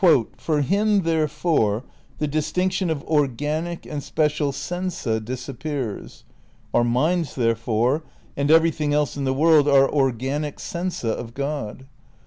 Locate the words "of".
2.89-3.03, 11.15-11.35